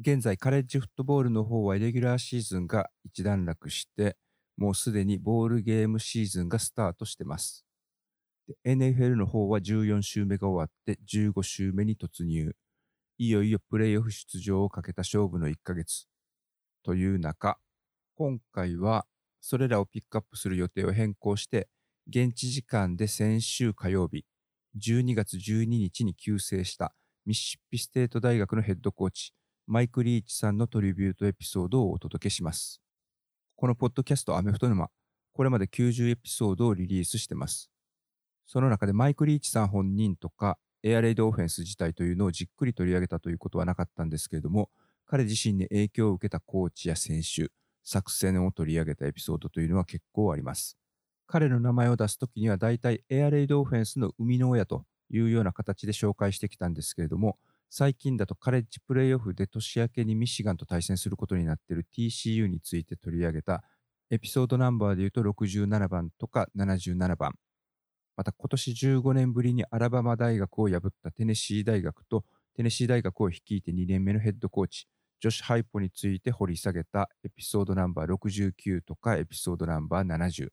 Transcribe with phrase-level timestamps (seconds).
[0.00, 4.16] 現在カレッジフットボールの方はイレギュラーシーズンが一段落して、
[4.56, 7.64] もうすでにボールゲームシーズンがスタートしてます。
[8.66, 12.56] NFL の方は14週目が終わって15週目に突入。
[13.18, 16.06] いよいよプレイオフ出場をかけた勝負の1ヶ月。
[16.82, 17.58] という中、
[18.16, 19.06] 今回は
[19.40, 21.68] それらをピックアップする予定を変更して、
[22.08, 24.24] 現地時間で先週火曜日、
[24.76, 26.92] 12月12日に急逝した
[27.24, 29.32] ミシッピステート大学のヘッドコーチ、
[29.66, 32.82] マイク・リーチさんのトリビュートエピソードをお届けします。
[33.56, 34.90] このポッドキャストアメフト沼、
[35.32, 37.70] これまで90エピソードをリリースしてます。
[38.44, 44.68] その中でマイク・リーチさん本人とか、エアレイドオフェンス自体というのをじっくり取り上げたということはなかったんですけれども、
[45.06, 47.48] 彼自身に影響を受けたコーチや選手、
[47.82, 50.76] 作戦を取り上げたエピソードというのは結構あります。
[51.26, 57.38] 彼の名前を出すときには大体エアレイドオフェンスの生みの親というような形で紹介してきたんですけれども、
[57.76, 63.64] 最近だとカレッジプレイオフで年明けにミシガンと対戦することになっている TCU について取り上げた
[64.12, 67.32] エピソードナンバーで言うと67番とか77番。
[68.16, 74.86] また今年15年ぶりにアラバマ大学を破ったテネシー大学とテネシー大学を率いて2年目のヘッドコーチ、
[75.20, 80.50] ジョシュ・ハイポについて掘り下げたエピソードナンバー69とかエピソードナンバー70。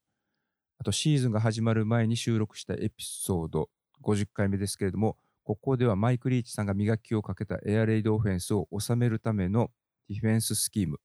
[0.80, 3.70] あとシーズンが始まる前に収録したエピソード
[4.02, 5.18] 50回目ですけれども、
[5.56, 9.70] ここではマイク・リーチさんが磨きをかけたエアレイドオフェンスを収めるための
[10.08, 11.00] ディフェンススキーム、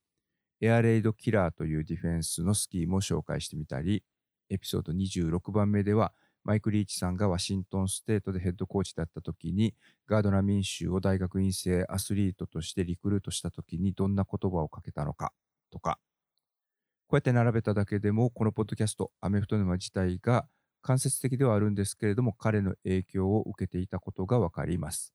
[0.60, 4.04] エアレイドキラーというディフェンスのスキームを紹介してみたり、
[4.48, 6.12] エピソード26番目では、
[6.44, 9.74] マイク・リーチさんがワシントンステートでヘッドコーチだった時に、
[10.06, 15.32] ガードナー民衆を大学院生アスリートとしてリクルートした時にどんな言葉をかけたのか
[15.72, 15.98] とか、
[17.08, 20.46] こうやって並べただけでも、このポッドキャスト、アメフト沼自体が
[20.86, 25.12] 間接的ではあるんですけれども、彼の影響を受けていたことがわかります。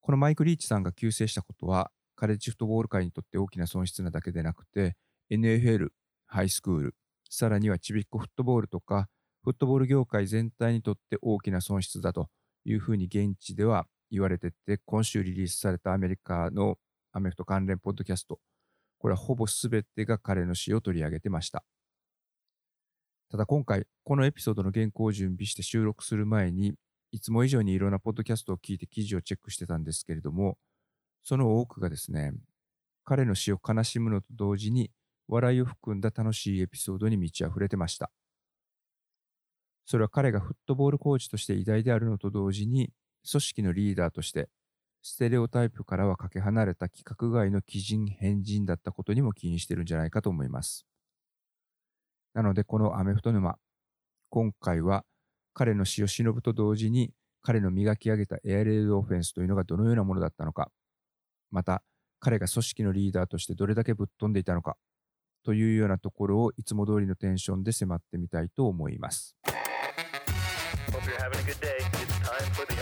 [0.00, 4.96] このマイク・リーチさんが急成したことは、カレッジフットボール界にとって大きな損失なだけでなくて、
[5.30, 5.88] NFL、
[6.26, 6.94] ハイスクール、
[7.28, 9.08] さらにはちびっこフットボールとか、
[9.42, 12.28] フットボール業界全体にとって大きな損失だと
[12.64, 16.76] いうふうに現地では言われてて、今週リリースされたアメリカの
[17.12, 18.38] アメフト関連ポッドキャスト、
[18.98, 21.64] これはほぼ全てが彼の死を取り上げてました。
[23.32, 26.74] ただ今回、このエピソードの原稿を準備して収録する前に、
[27.12, 30.58] いつも以上にいろんなポッドキャストを聞いて記事をチェックしてたんですけれども、
[31.22, 32.34] その多くがですね、
[33.06, 34.90] 彼の死を悲しむのと同時に、
[35.28, 38.10] 笑いを含んだ楽しいエピソードに満ち溢れてました。
[39.86, 42.92] それは彼がフットボールコーチとして偉大であるのと同時に、
[43.26, 44.50] 組織のリーダーとして、
[45.00, 50.84] ステレオタイプからはかけ離れた規格外の奇人変人だったことにも起因してるんじゃないかと思います。
[52.34, 53.56] なので、このアメフト沼、
[54.30, 55.04] 今回は
[55.52, 57.12] 彼の死を忍ぶと同時に、
[57.42, 60.70] 彼の磨き上げたエアレールオフェンスというのがどのようなものだったのか、
[61.50, 61.82] また、
[62.20, 64.76] 彼が組織のリーダーとしてどれだけぶっ飛んでいたのか、
[65.44, 69.36] というようなところをいつも通りのテンションで迫ってみたいと思います。
[70.92, 71.78] Hope you're having a good day.
[71.78, 72.76] It's time for the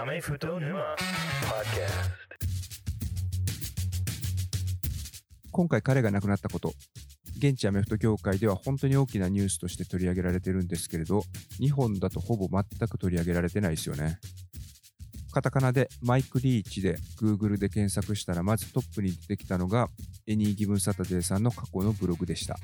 [0.00, 0.96] Amefuto Numa
[1.40, 2.39] podcast,
[5.52, 6.72] 今回彼が亡くなったこと、
[7.38, 11.24] 現地アメフト業界では本当に大きなニュースとして取り上げられてるんですけれど、
[11.58, 14.18] 日本だとほぼ全く取り上げられてないですよね。
[15.32, 19.88] カタカナでマイク・リーチで Google で検索したらまずトップに出てきたのが
[20.26, 22.58] Any Given Saturday さんの過去のブログでした。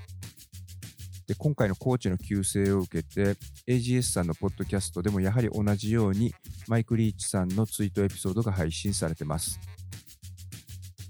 [1.28, 3.36] で今回のコーチの急逝を受けて
[3.66, 6.32] AGS さんのポッドキャストでもやはり同じように
[6.68, 9.58] マイク・リーチさんのツイートエピソードが配信されてます。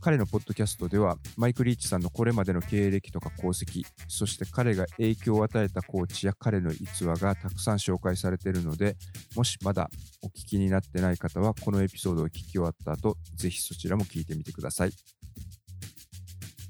[0.07, 8.97] 彼のポッドキャストではマイク・リーチさんのこれまでの経歴とか功績、そして彼が影響を与えたコーチや彼の逸話がたくさん紹介されているので、
[9.35, 9.91] もしまだ
[10.23, 14.93] お聞きになってない方はこのエピソードを聞き終わった後、ぜひそちらも聞いてみてください。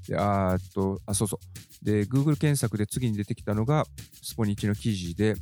[0.07, 1.39] で、あっと、あ、そうそ
[1.83, 1.85] う。
[1.85, 3.85] で、Google 検索で次に出てきたのが、
[4.23, 5.35] スポニチの記事で、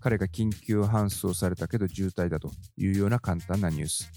[0.00, 4.12] 彼が緊急搬送されたけど渋滞だというような簡単なニュース。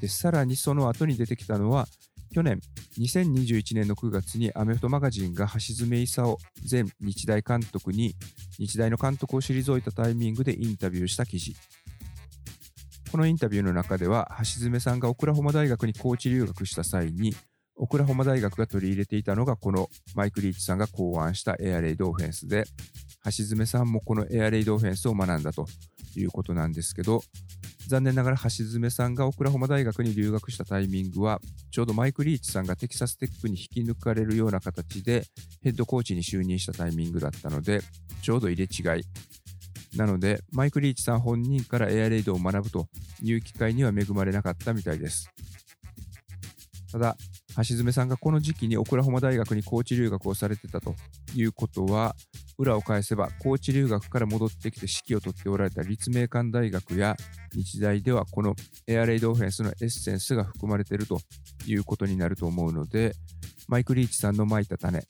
[0.00, 1.88] で、さらにその後に出てきたのは、
[2.36, 2.60] 去年、
[2.98, 6.36] 2021年の9月にアメフトマガジンが橋爪功
[6.70, 8.14] 前日大監督に
[8.58, 11.56] 日大の監督を退いたタイミングでインタビューした記事。
[13.10, 17.34] このインタビューの中では、橋爪さんがオクラホマ大学にコーチ留学した際に、
[17.74, 22.64] オクラホマ大学が取り入れていたのがこのマイク・リーチさんが考案したエアレイドオフェンスで、
[23.24, 25.64] 橋爪さんもこのエアレイドオフェンスを学んだと
[26.14, 27.22] いうことなんですけど、
[27.88, 31.40] 残念ながら橋爪さんがオクラホマ大学に留学したタイミングは、
[31.70, 35.24] ちょうどマイク・リーチさんがテキサステックに引き抜かれるような形で
[35.62, 37.80] ヘッドコーチに就任したタイミングだったので、
[38.22, 39.04] ちょうど入れ違い。
[39.96, 42.88] なので、マイク・リーチさん本人からエアレイドを学ぶと
[43.22, 45.30] いう機会には恵まれなかったみたいです。
[46.92, 47.16] ただ、
[47.56, 50.94] 橋爪さんがこの時期にオクラホマ大学にコーチ留学をされてたと
[51.34, 52.14] いうことは、
[52.58, 57.16] 裏を返せば、コーチ留学から戻ってきて指揮を執っておられた立命館大学や
[57.54, 58.54] 日大では、この
[58.86, 61.20] エアレイドオフェンスのエッセンスが含まれていると
[61.66, 63.12] いうことになると思うので、
[63.68, 65.02] マイク・リーチさんのまいた種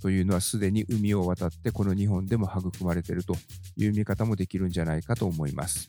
[0.00, 3.36] というのはすでに海を渡ってこの日本でも育まれていると
[3.76, 5.88] いう見方もできるんじゃないかと思います。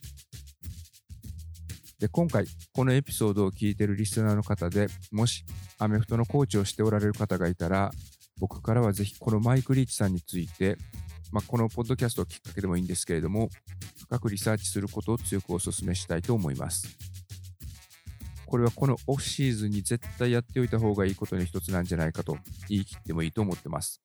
[1.99, 5.45] で今回、このエピソードを聞いているリスナーの方でもし
[5.79, 7.91] アメフトのコーチをしておられる方がいたら、
[8.39, 10.77] 僕からはぜひこのマイク・リーチさんについて、
[11.33, 13.49] まあ、このポッドキャストをきっかけでもいいんですけれども、
[14.03, 16.95] 深くリサーチすることを強くお勧めしたいと思います。
[18.45, 22.37] これはこのオフシーズンに絶対やっておいた方がいいことの一つなんじゃないかと
[22.69, 23.99] 言い切ってもいいと思ってます。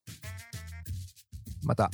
[1.61, 1.91] また、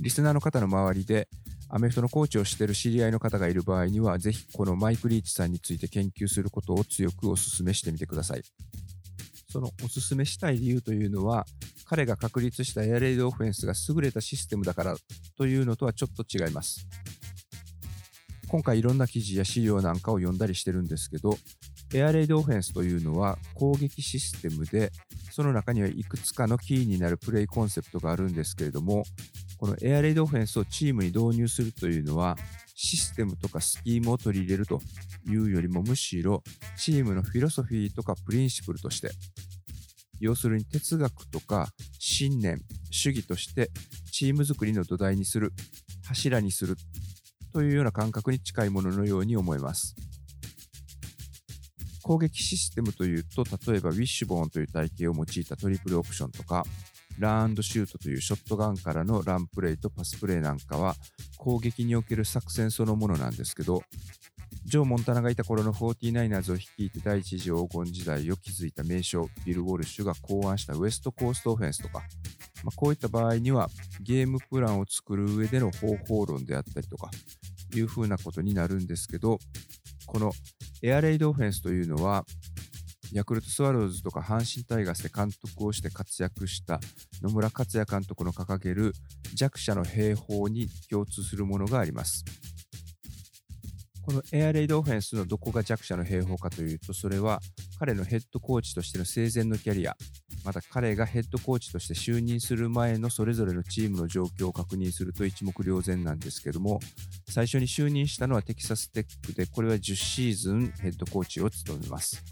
[0.00, 1.28] リスナーの方の周りで
[1.68, 8.42] アメフトのコーチをしている知り合いの方がいる場合には、ぜひこのマイク・リーチさんについて研究することを強くお勧めしてみてください。
[9.56, 11.46] そのお勧めしたい理由というのは、
[11.86, 14.96] 彼が確立したエアレイドオフェンスが優れたシステムだから
[15.38, 16.86] というのとはちょっと違います。
[18.48, 21.38] 今回いろんな記事や資料なんかを読んだりしてるんですけど、
[21.94, 24.92] エアレイドオフェンスというのは攻撃システムで、
[25.30, 29.04] その中にはいくつかのキーになるプレイコンセプトがあるんですけれども、
[29.58, 32.36] このエアレイドオフェンスをチームに導入するというのは、
[32.74, 34.80] システムとかスキームを取り入れると
[35.28, 36.42] いうよりもむしろ、
[36.76, 39.10] チームのフィロソフィーとかプリンシプルとして、
[40.20, 41.68] 要するに哲学とか
[41.98, 42.60] 信念、
[42.90, 43.70] 主義として
[44.10, 45.52] チーム作りの土台にする、
[46.04, 46.76] 柱にする
[47.52, 49.94] というような感覚に近いもののように思えます。
[52.02, 56.64] 攻撃システムというと、例えばウィッシュボーンという体系を用いたトリプルオプションとか、
[57.18, 60.94] ランシュートというショットガンからのランプレイとパスプレーなんかは
[61.38, 63.82] 攻撃における作戦そのものなんですけど、
[64.64, 72.00] ジョー・モンタナがいた頃の 49ers を率いて第一次黄金時代を築いた名将ビル・ウォルシュが考案したウエストコーストオフェンスとか、
[72.64, 73.68] まあ、こういった場合には
[74.00, 77.10] ゲームプランを作る上での方法論であったりとか
[77.74, 79.38] いうふうなことになるんですけど、
[80.06, 80.32] この
[80.82, 82.24] エアレイドオフェンスというのは、
[83.12, 86.80] ヤクルトスワローズとか阪神タイガースで監督をして活躍した
[87.22, 88.92] 野村克也監督の掲げる
[89.34, 92.24] 弱者の兵法に共通するものがあります。
[94.06, 97.40] このエアレイドオフェンスのどこが弱者の兵法かというと、それは
[97.80, 99.96] 彼のヘッドコーチとしての生前のキャリア、
[100.44, 106.78] また彼がヘッドコーチとして就任する前のそれぞれのチームの状況を確認すると一目瞭然なんですけども、
[107.28, 112.22] 最初に就任したのはテキサステックで、これは10シーズンヘッドコーチを務めます。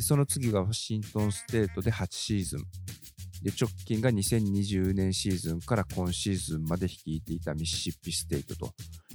[0.00, 2.60] でその次がワシントンステートで8シーズン。
[3.42, 8.72] で直近が2020年シーズンから今シーズンまで率いていたミシシッピステートと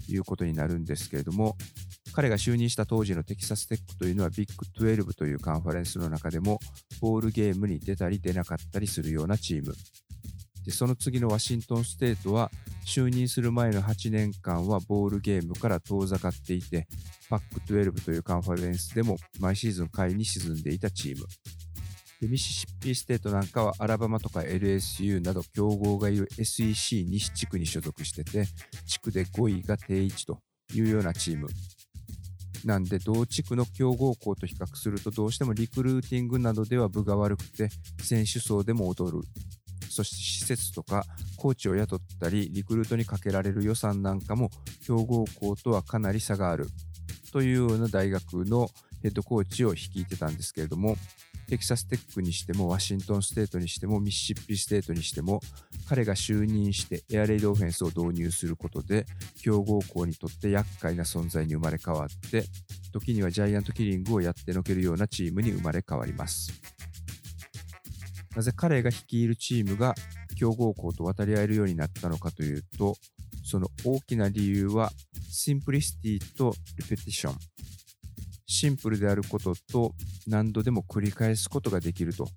[0.08, 1.58] いうことになるんですけれども、
[2.14, 6.60] 彼が就任した当時のテキサステックというのはビッグ12というカンファレンスの中でも
[7.02, 9.74] ボウルゲームに出たり出なかったりするようなチーム。
[10.66, 12.52] でその次のワシントンステートは
[12.86, 16.88] 就任する前の8年間はボウルゲームから遠ざかっていて、
[17.30, 21.26] パック12というカンファレンスでも毎シーズン下位に沈んでいたチーム。
[22.22, 28.46] でミシシッピステートなんかはアラバマとか LSU など強豪がいる SEC 西地区に所属してて、
[28.86, 30.40] 地区で5位が定位置と
[30.74, 31.48] いうようなチーム。
[32.64, 37.70] なんで、同地区の強豪校と比較するとどうしてもリクルーティングなどでは分が悪くて、
[38.01, 39.22] 選手層でも劣る。
[39.96, 41.06] そして施設とか
[41.38, 44.50] コーチを雇ったり、リクルートにかけられる予算なんかも
[44.86, 46.68] 強豪校とはかなり差がある。
[47.32, 48.68] というような大学の
[49.02, 50.98] ヘッドコーチを率いてたんですけれども、
[51.48, 55.40] テキサステックにしても、ワシントンステートにしても、ミシシッピステートにしても、
[55.88, 59.06] 彼が就任してエアレイドオフェンスを導入することで、
[59.42, 62.44] 強豪校にとって厄介な存在に生まれ変わって、
[62.92, 66.52] 時にはジャイアントキリングをやってのけるようなチームに生まれ変わります。
[68.36, 69.96] なぜ彼が率いるチームが
[70.38, 72.96] 強豪校と渡り合えるようになったのかというと、
[73.44, 74.92] その大きな理由は、
[75.30, 77.36] シンプリシティとリペティション。
[78.48, 79.96] シンプルであることと
[80.27, 82.27] 何度でも繰り返すことができると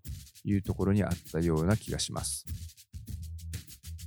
[0.45, 2.45] いうところにあったような気がします。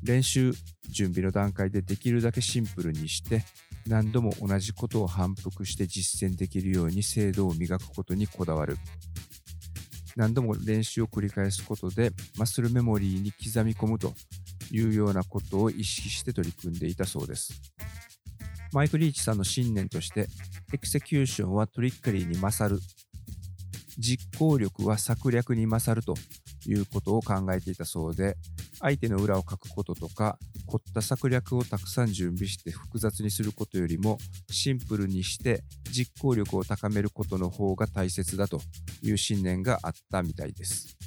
[0.03, 0.53] 練習、
[0.89, 3.43] 準備の段階でできるだけシンプルにして
[3.87, 8.77] 何度も同じことを反復して実践できるように精度を磨くことにこだわる。
[10.15, 14.13] 何度も練習を繰り返すことでマッスルメモリーに刻み込むと
[14.71, 17.53] いうようなことを意識して取り組んでいたそうです。
[18.73, 20.27] マイク・リーチさんの信念として、
[20.73, 22.81] エクセキューションはトリッカリーに勝る、
[23.97, 26.15] 実行力は策略に勝ると
[26.67, 28.37] いうことを考えていたそうで、
[28.79, 30.37] 相手の裏をかくこととか、
[30.67, 34.17] 凝った策略をたくさん準備して複雑にすることよりも
[34.49, 38.61] シンプルにして実行力を高めることの方が大切だと
[39.03, 40.97] いう信念があったみたいです。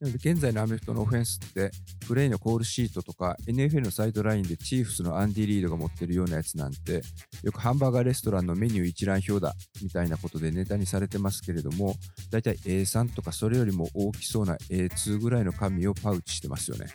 [0.00, 1.70] なので現在のアメフトのオフェンスって
[2.06, 7.02] プレイのコールシートとか NFL のサイドラインでチーフスのアンディ・リードが持ってるようなやつなんて
[7.42, 11.96] よくハンバーガーレストランのメニュー一覧表だみたいなことでネタにされてますけれども
[12.30, 16.86] だいたい A3 とかそれよりも大きそうな A2 ぐらいの紙をパウチしてますよね。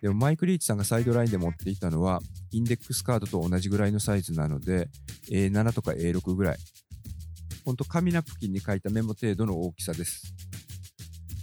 [0.00, 2.20] でもマイク・リーチさんがサイドラインで持っていたのは
[2.52, 4.88] インデックスカードと同じぐらいのサイズなので
[5.30, 6.58] A7 とか A6 ぐらい。
[7.64, 10.34] ほんと紙ナプキンに書いたメモ程度の大きさです。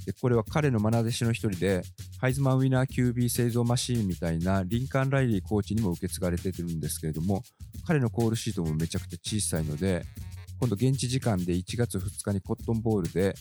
[0.10, 1.84] でこれは彼の愛弟子の一人で
[2.20, 7.44] ハイズマンウィナー QB 製造マシーンみたいなリンカーン・ライリーコーチにも受け継がれてるんですけれども
[7.86, 10.04] 彼のコールシートもめちゃくちゃ小さいので
[10.60, 13.36] 今度現地時間で1月2日にコットンボールで、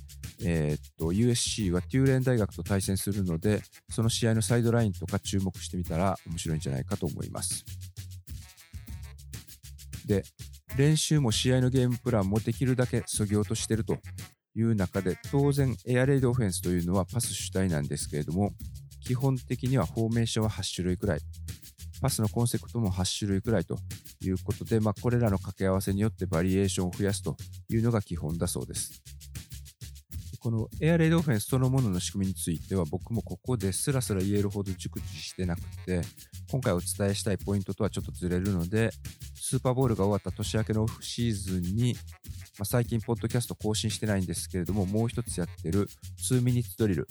[0.45, 7.65] えー、っと USC はテューレン大学と対戦するのでその試合のサイドラインとか注目してみたら面白いんじゃないかと思います。
[10.07, 10.23] で
[10.77, 13.97] 練習も試合のゲームプランもできるだけそぎ落としてると
[14.59, 18.51] いう中で当然エアレイドオフェンスというのはパス主体なんですけれども
[19.07, 21.21] 基本的にはフォーメーションは8種類くらい
[22.03, 23.77] パスのコンセプトも8種類くらいと
[24.21, 27.37] いうことで、まあ、これらの掛け合わせによってバリエーションを増やすと
[27.71, 29.03] いうのが基本だそうです。
[30.41, 36.03] このエアレイドオフェンスそのものの仕組みについては僕もここでスラスラ言えるほど熟知してなくて
[36.51, 38.91] 今回お伝えしたいポイントとはちょっとずれるので
[39.35, 41.95] スーパーボールが終わった年明けのオフシーズンに、
[42.59, 45.89] まあ、最近ポッドキャスト更新してないんですけれどももう一つやってる
[46.31, 47.09] 2ミニッツドリル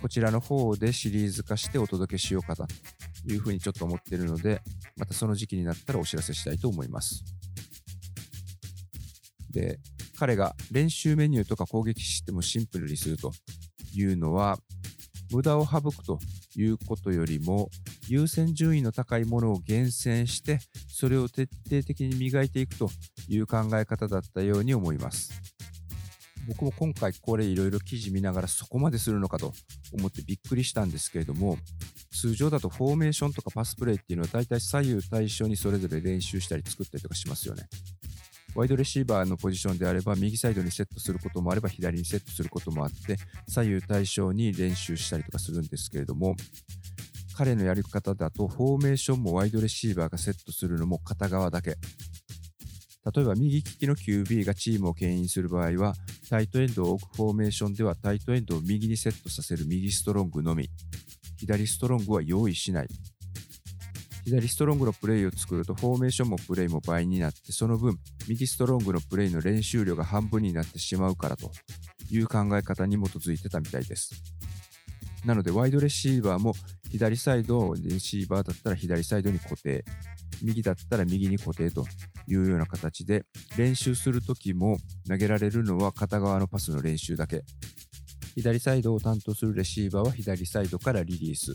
[0.00, 4.62] こちらの方でシリーズ化してお届けしようかなというふうにちょっと思ってるので、
[4.96, 7.22] またその時期になったらお知らせしたいと思います。
[9.50, 9.78] で、
[10.20, 13.32] 彼が練習メニューとか攻撃システムをシンプルにすると
[13.94, 14.58] いうのは、
[15.30, 16.18] 無駄を省くと
[16.56, 17.70] いうことよりも、
[18.06, 20.58] 優先順位の高いものを厳選して、
[20.88, 22.90] それを徹底的に磨いていくと
[23.28, 25.32] いう考え方だったように思います。
[26.46, 29.54] 僕も今回これいろいろ記事見ながらそこまでするのかと
[29.94, 31.56] 思ってびっくりしたんですけれども、
[32.12, 37.66] 通常だとフォーメーションとかパスプレイっていうのは大体左右対称にそれぞれ練習したり作ったりとかしますよね。
[38.54, 43.16] ワイドレシーバーのポジションであれば右サイドにセットすることもあれば左にセットすることもあって
[43.48, 46.34] 左右対称に練習したりとかするんですけれども
[47.36, 55.94] 彼のやり方だとフォーメーションもワイドレシーバーがセットするのも片側だけ例えば右利きの QB がチームを牽引する場合は
[56.28, 60.68] タイトエンドを置くフォーメーションではタイトエンドを右にセットさせる右ストロングのみ
[61.38, 62.88] 左ストロングは用意しない。
[64.24, 67.98] 左ストロングのプレイを作るとフォーメーションもプレイも倍になってその分
[68.28, 71.50] 右ストロングのプレイの練習量が半分になってしまうからと
[72.10, 74.10] いう考え方に基づいてたみたいです。
[75.24, 76.54] なのでワイドレシーバーも
[76.90, 79.84] 左サイドレシーバーだったら左サイドに固定
[80.42, 81.84] 右だったら右に固定と
[82.26, 83.24] いうような形で
[83.58, 87.42] 練習するときも投げられるのは片側のパスの練習だけ
[88.34, 91.54] 左サイドを担当するレシーバーは左サイドからリリース。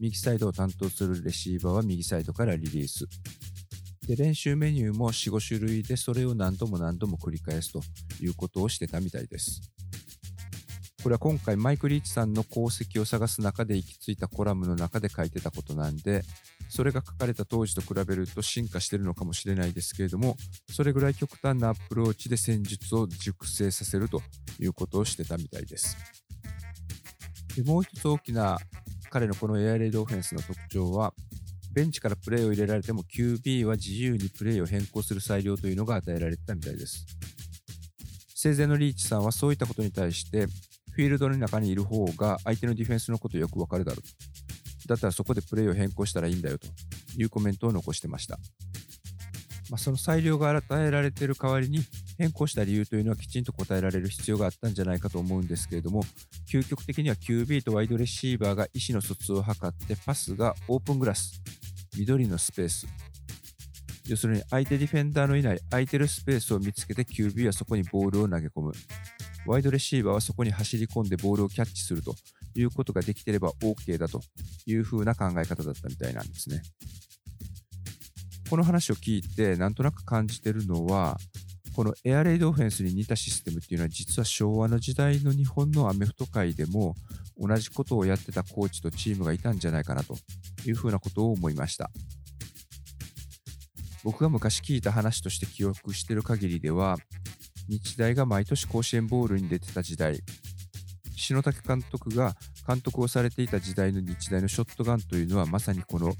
[0.00, 3.06] 右サイドを担当するレシーバーは右サイドからリリース。
[4.06, 7.80] で練習メニューも4、5種類でそれを何度も何度も繰り返すと
[8.20, 9.60] いうことをしてたみたいです。
[11.02, 16.22] これは今回マイク・リーチさんの功績を探す中で行き着いたコラムの中で書いてたことなんで、
[16.68, 20.36] それが書かれた当時と比べると進化してるのかもしれないですけれども、
[20.68, 24.20] それぐらい極端なアプローチで戦術を熟成させると
[24.58, 25.96] いうことをしてたみたいです。
[27.54, 28.58] でもう一つ大きな
[29.16, 31.14] 彼のこのエアレイドオフェンスの特徴は、
[31.72, 37.06] ベンチからプレーを入れられても QB は自由にプレーを変更する裁量というのが与えられてたみたいです。
[38.34, 40.48] 生前のリーチさんはそういったことに対して、
[40.90, 46.66] フィールドの中にいる方が相手のディフェンスのことよくわかるだろうだったらそこでプレーを変更したらいいんだよと
[47.16, 48.38] いうコメントを残してました。
[49.70, 51.80] まあ、その裁量が与えられている代わりに
[52.18, 56.02] 変更した理由というのはきちんと答えられる必要があったんじゃないかと思うんですけれども
[56.48, 61.42] 究極的には QB とワイドレシーバーが意思の疎通を図ってパスがオープングラス
[61.98, 62.86] 緑のスペース
[64.08, 68.72] 要するに相手ディフェンダーのいない空いてるスペースを見つけて QB はそこにボールを投げ込む
[69.46, 72.14] ワイドレシーバーはそこに走り込んでボールをキャッチすると
[72.54, 74.20] いうことができてれば OK だと
[74.66, 76.62] いうふうな考え方だったみたいなんですね。
[78.48, 81.16] この話を聞いてなんとなく感じてるのは
[81.74, 86.94] このエアレイドオフェンスに似たシステムっていうのは実は昭和の時代の日本のアメフト界でも
[87.38, 90.16] 同じことをやってたコーチとチームがいたんじゃないかなと
[90.64, 91.90] いうふうなことを思いました。
[94.06, 96.96] 僕が昔聞いた話として記憶してる限りでは
[97.68, 100.20] 日大が毎年甲子園ボールに出てた時代
[101.16, 102.36] 篠竹監督が
[102.68, 106.14] 監督をされていた時代の日大のショットガンというのはまさにこの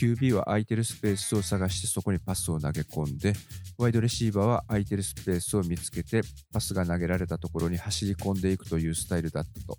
[0.00, 3.34] QB は空いてるスペースを探してそこにパスを投げ込んで
[3.76, 6.22] ワイドレシーバーは空いてるスペースを見つけて
[6.54, 9.78] パスが投げられたところに走り込んでいくというスタイルだったと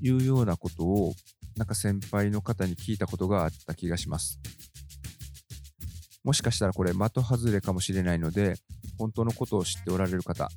[0.00, 1.12] いうようなことを
[1.56, 4.38] なんか先輩の方に聞いたことがあった気がします。
[6.22, 8.54] もしかしたらこれ的外れかもしれないので
[8.96, 10.50] 本当のことを知っておられる方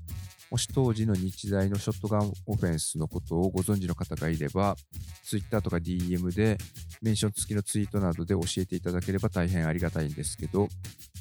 [0.51, 4.75] もし当時の日大のショットガンオフェンスのことをご存知の方がいれば、
[5.24, 6.58] Twitter とか DM で
[7.01, 10.67] メンション付きのツイートなどで教えていただければ大変ありがたいんですけど、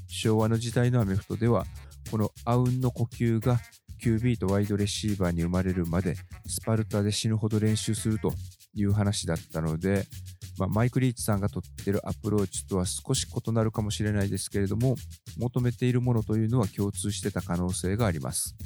[0.08, 1.64] 昭和の時代のアメフトでは、
[2.10, 3.60] このあうんの呼吸が
[4.02, 6.16] QB とワイドレシーバーに生まれるまで
[6.48, 8.32] スパルタで死ぬほど練習すると
[8.74, 10.06] いう話だったので、
[10.58, 14.96] まあ、マイク・リーチさんがとってるアプローチとは少し異なるかもしれないですけれども
[15.38, 18.56] 求めているものというのは共通してた可能性があります。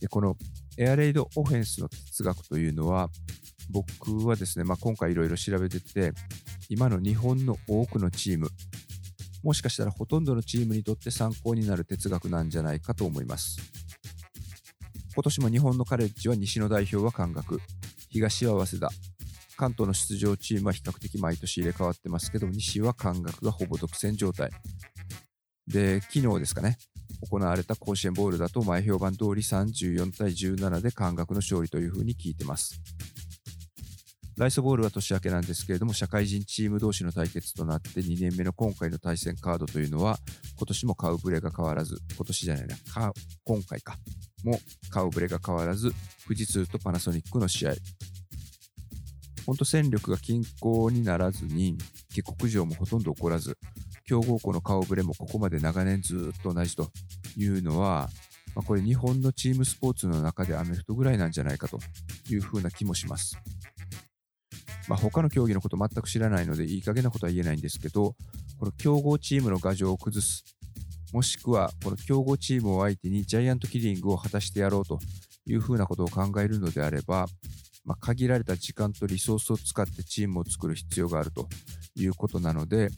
[0.00, 0.36] で、この
[0.76, 3.10] エアレイドオフェンスの哲学というのは、
[3.70, 6.12] 僕はですね、まあ、今回いろいろ調べてて、
[6.68, 8.48] 今の日本の多くのチーム、
[9.42, 13.58] もしかしたらほとんどのチームにとって参考になる哲学なんじゃないかと思います。
[15.14, 17.60] 今年も日本のカレッジは西の代表は関学、
[18.10, 18.94] 東は早稲田、
[19.56, 24.50] 関東の出場チームは比較的毎年入れ替わってますけど、西は関学がほぼ独占状態。
[25.66, 26.78] で、昨日ですかね、
[27.28, 32.80] 行われた甲子園ボールだと前評判通り34対17で関学の勝利というふうに聞いてます。
[34.38, 40.20] ライスボールは年明けなんですけれども、社会人チーム同士の対決となって2年目の今回の対戦カードというのは、
[40.56, 42.76] 今年も顔ぶれが変わらず、今年じゃないな、
[43.44, 43.96] 今回か、
[44.44, 44.60] も
[44.90, 45.92] 顔ぶれが変わらず、
[46.24, 47.74] 富士通とパナソニックの試合。
[49.44, 51.76] 本当戦力が均衡にならずに、
[52.10, 53.58] 下克上もほとんど起こらず、
[54.08, 56.90] 強豪校の顔ぶれもここまで長年ずっと同じと
[57.36, 58.08] いうのは、
[58.54, 61.78] まあ、これ日本のチームスポーツの中でアメフトぐらいなんじゃないかと
[62.30, 63.36] いうふうな気もします。
[64.88, 68.14] まあ、他の競技のこと全く知らないのでいい加減なことは言えないんですけど、
[68.58, 70.42] この強豪チームの牙城を崩す、
[71.12, 74.98] もしくはこの強豪チームを相手にジャイアントキリングを果たしてやろうと
[75.44, 77.26] いうふうなことを考えるのであれば、
[77.84, 81.48] まあ、限られた時間とリソースを使ってチームを作る必要があると
[81.94, 82.88] いうことなので、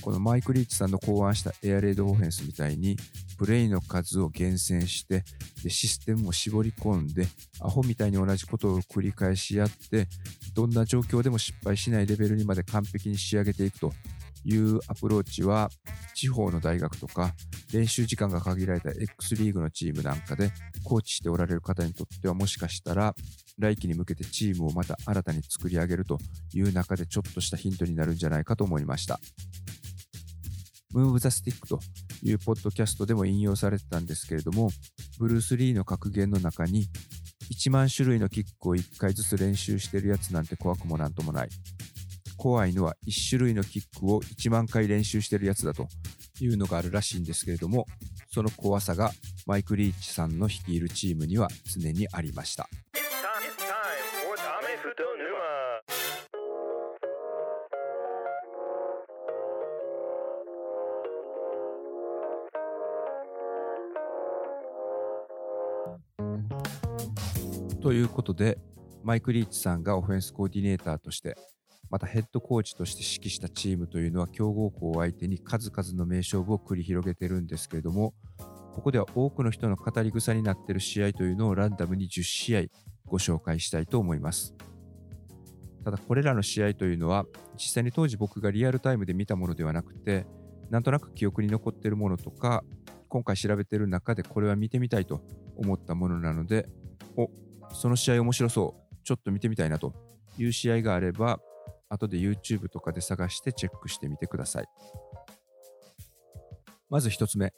[0.00, 2.96] このマイク・リーチさんの考案したエアレードオフェンスみたいに、
[3.38, 5.24] プレイの数を厳選して、
[5.62, 7.26] でシステムも絞り込んで、
[7.60, 10.08] アホみたいに同じことを繰り返しやって、
[10.54, 13.92] どんな状況でも失敗しないレベルにまで完璧に仕上げていくと
[14.44, 15.70] いうアプローチは、
[16.14, 17.34] 地方の大学とか、
[17.72, 20.50] 練習時間が限られた X リーグのチームなんかで、
[20.84, 23.14] コーチしておられる方にとっては、もしかしたら、
[23.58, 26.18] 来季に向けてチームをまた新たに作り上げると
[26.54, 29.20] いう中でちょっとしたヒントになるんじゃないかと思いました。
[30.94, 31.78] Move the Stick と
[32.22, 34.70] いうポッドキャストでも引用されてたんですけれども、
[35.18, 36.88] ブルース・リーの格言の中に、
[37.52, 41.48] 1万種類のキックを1回ずつ練習してるやつなんて怖くもなんともない。
[42.36, 45.88] 怖いのは1種類のキックを1万回練習してるやつだと
[46.40, 47.86] いうのがあるらしいんですけれども、
[48.32, 49.10] その怖さが
[49.46, 52.68] マイク・リーチさんの率いるチームには常にありました。
[67.80, 68.58] ということで、
[69.02, 71.36] マイク・リーチさんがオフェンスコーディネーターとして、
[71.88, 78.12] またヘッドコーチとして指揮したチームというのは強豪校を相手に数々の名勝負を繰り広げてるんですけれども、
[78.74, 82.62] ここでは多くの人の語り草になっている試合というのをランダムに10試合
[83.06, 84.54] ご紹介したいと思います。
[85.84, 87.24] ただこれらの試合というのは
[87.56, 90.26] 実際に当時僕がリアルタイムで見たものではなくて
[90.68, 92.62] なんとなく記憶に残っているものとか
[93.08, 95.22] 今回調べている中でこれは見てみたいと
[95.56, 96.68] 思ったものなので
[97.16, 97.30] お
[97.72, 99.92] その試合面白そう、ちょっと見てみたいなと
[100.38, 101.40] いう試合があれば、
[101.88, 104.64] 後で YouTube とかで探してチェックしてみてください。
[106.88, 107.52] まず1つ目。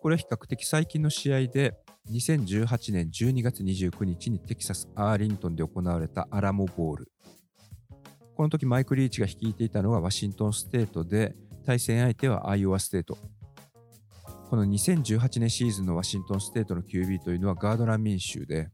[0.00, 1.74] これは比較的最近の試合で、
[2.10, 7.12] 2018年12月29日にテキサス・アーリントンで行われたアラモボール。
[8.36, 13.16] この時マイク・リーチが率いていたのはワシントンステートで、対戦相手はアイオワステート。
[14.50, 18.68] この2018年シーズンのワシントンステートの QB というのはガードナー・ミンシューで、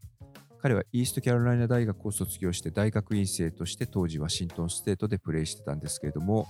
[0.63, 6.47] 彼はイーストキャロライナ大学を卒業して大学院生として当時ワシントンステートでプレーしてたんですけれども、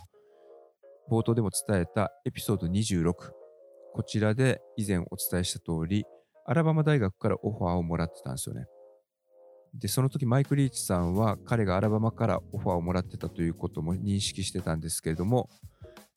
[1.08, 6.04] 冒頭でも伝えたエピソード26、こちらで以前お伝えした通り、
[6.44, 8.66] アラバマ大学からオファーをもらってたんですよね。
[9.74, 15.48] で、その時マイク・リーチさんは彼がアラバマからオファーをもらってたということも認識してたんですけれども、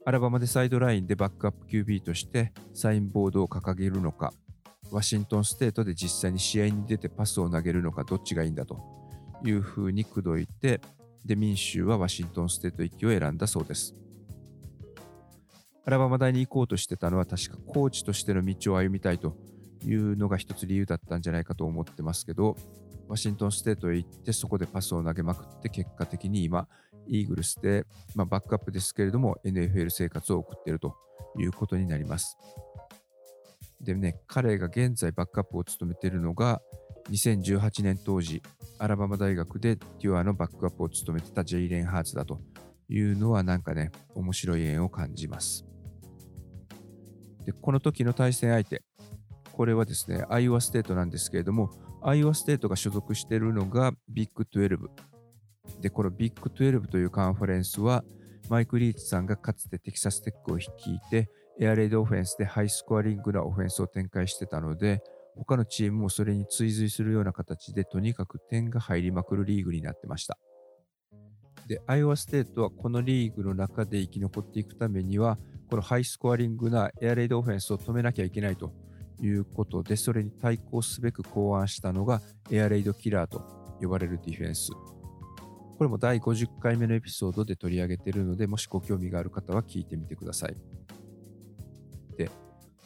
[0.05, 4.33] アラバマでサイドラインでバックアップ QB としてサインボードを掲げるのか、
[4.91, 8.79] ワシントンステートで実際に試合に出てパスを投げるのかどっちがいいんだと
[9.43, 10.81] いうふうに口説いて、
[11.25, 13.95] で、ミンシューはワシントンステート行きを選んだそうです。
[15.85, 19.35] アラバマ大に行こうとしてたのは確かコーチとしての道を歩みたいと
[19.83, 22.55] いうのが一つ理由だったんじゃないかと思ってますけど、
[23.09, 26.67] ワシントンステートへ行ってそこでパスを投げまくって結果的に今、
[27.07, 30.95] イーグルスで、まあ、バックアップですけれども NFL 生活を送っていると
[31.37, 32.37] いうことになります。
[33.83, 36.61] でね、彼が現在バックアップを務めているのが
[37.09, 38.41] 2018年当時、
[38.79, 42.41] アラバマ大学でトゥアのバックアップを務めてたジェイレン・ハーツだと
[42.89, 45.65] いうのはなんかね、面白い縁を感じます。
[47.45, 48.83] で、この時の対戦相手、
[49.51, 54.77] これはですね、アイオワステートなんですけれども、アイオワステートが所属しているのがビッグ12。
[55.81, 58.03] で、このビッグ12というカンファレンスは、
[58.49, 65.01] マイク・リーチさんがかつてテキサステックを率いて、エアレイドオフェンスでハイスコアリングなオフェンスを展開してたので、
[65.35, 70.37] 他のチームもそれに追随するような形で、とにかく点が入りまくるリーグになってました。
[71.67, 75.37] で、アイオワステートはこのリーグの中で生き残っていくためには、
[75.69, 78.73] このハイスコアリングなエアレイドオフェンスを止めなきゃいけないと
[79.21, 83.41] いうことで、それに対抗すべく考案したのがエアレイドキラーと
[83.81, 84.71] 呼ばれるディフェンス。
[85.77, 90.55] これも第50回目のエピソードで取り上げているので、もしご興味がある方は聞いてみてください。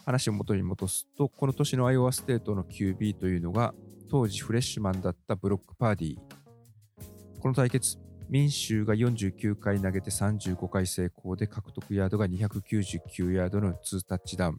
[0.08, 3.74] 話を元に戻すと、この年のアイオワステートの QB というのが、
[4.10, 6.20] 当時フレッシュマンだったブロックパーディー。
[7.42, 7.98] この対決、
[8.30, 14.58] ミンシューが49回投げて35回成功で獲得ヤードが299ヤードの2タッチダウン。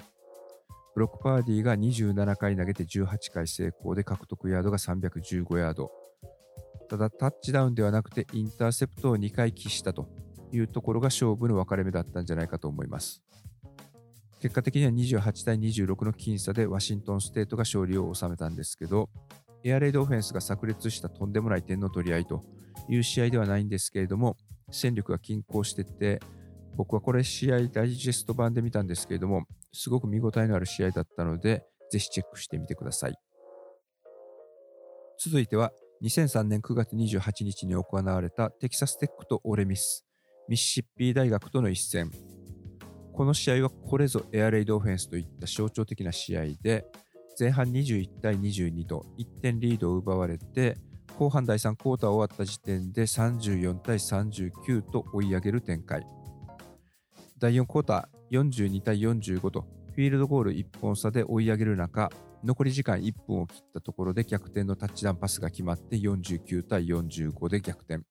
[0.94, 5.90] ブロックパーディーが27回投げて18回成功で獲得ヤードが315ヤード。
[6.90, 10.10] ただ、タッチダウンではなくてインターセプトを2回喫したと
[10.52, 13.22] いうところが勝負の分かれ目だったんじゃないかと思います。
[14.40, 19.10] 結果的には28対26の僅差でワシントンステートが勝利を収めたんですけど、
[19.64, 22.42] エアレイドオフェンスが炸裂したとんでもない点の取り合いと
[22.88, 24.36] いう試合ではないんですけれども、
[24.70, 26.20] 戦力が均衡してて、
[26.76, 33.14] 僕はこれ試合ダイジェスト版で見たんですけれども、すごく見応えのある試合だったので、ぜひチェックしてみてください。
[35.18, 35.72] 続いては、
[36.04, 40.06] 2003年9月28日に行われたテキサステックとオレミス、
[40.48, 42.37] ミシシッピー大学との一戦。
[43.18, 46.86] この試合はこれぞエアレイドオフェンスといった象徴的な試合で、
[47.36, 50.76] 前半21対22と1点リードを奪われて、
[51.18, 56.06] 後半第3クォーター終わった時点で34対39と追い上げる展開。
[57.40, 59.62] 第4クォーター42対45と
[59.96, 62.10] フィールドゴール1本差で追い上げる中、
[62.44, 68.04] 残り時間1分を切ったところで逆転のタッチダウンパスが決まって49対45で逆転。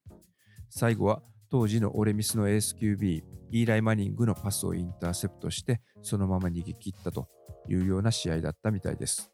[0.70, 7.28] 最後は当時のオレミスのエース QB、イーライ・マニングのパスをインターセプトして、そのまま逃げ切ったと
[7.70, 9.32] いうような試合だったみたいです。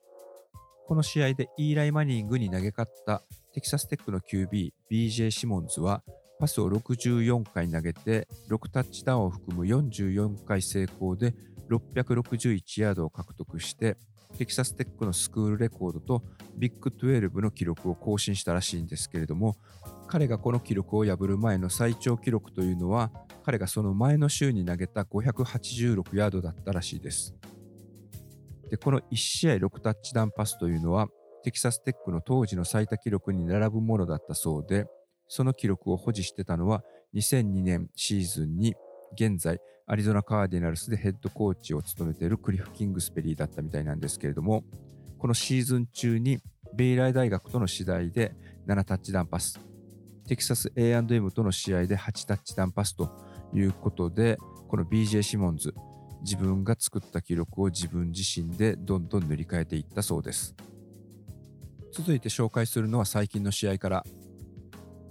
[0.88, 3.24] この試合でイーライ・マニングに投げ勝った
[3.54, 6.04] テキサステックの QB、BJ シモンズは、
[6.40, 11.34] パスを64回投げて、6タッチダウンを含む44回成功で
[11.70, 13.98] 661ヤードを獲得して、
[14.38, 16.24] テキサステックのスクールレコードと
[16.56, 19.56] ビッグ12の記録を更新したらしいんですけれども、
[20.08, 23.12] 彼がこの記録を破る前の最長記録というのは、
[23.44, 27.36] 彼がその前の週に投げた586ヤードだったらしいです。
[28.70, 31.08] で、この1試合6タッチダウンパスというのは、
[31.44, 34.86] テキサステックの当時の最多記録に並ぶものだったそうで、
[35.28, 36.84] その記録を保持してたのは
[37.16, 38.76] 2002年シーズンに
[39.14, 44.64] 現在アリゾナカーディナルスでヘッドコーチを務めているクリフ・キングスペリーだったみたいなんですけれども、
[45.18, 46.40] このシーズン中に
[46.74, 48.34] ベイライ大学との試合で
[48.68, 49.60] 7タッチダウンパス、
[50.28, 53.12] テキサス A&M との試合で8タッチダウンパスと
[53.54, 54.38] いうことで、
[54.70, 55.74] この BJ シモンズ、
[56.22, 60.56] 自分が作った記録を自分自身でどんどん塗り替えていったそうです。
[61.92, 64.06] 続いて紹介するのは最近の試合から。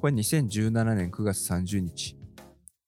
[0.01, 2.17] これ2017年9月30日。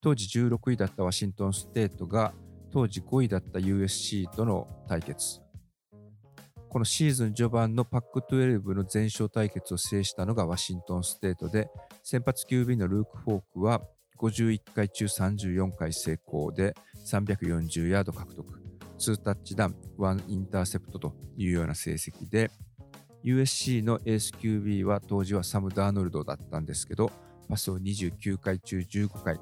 [0.05, 2.35] 当時16位だったワシントンステートが
[2.71, 5.41] 当時5位だった USC との対決。
[6.69, 11.71] このシーズン序盤のパック12の全勝対決を制したのがワシントンステートで、
[12.03, 13.81] 先発 QB のルーク・フォークは
[14.19, 16.75] 51回中34回成功で
[17.07, 18.63] 340ヤード獲得、
[18.99, 22.51] 2タッチダウン、1インターセプトというような成績で、
[23.25, 27.11] USC のエース QB は当時はサム・ダーノルドだったんですけど、
[27.49, 29.39] パスを29回中15回、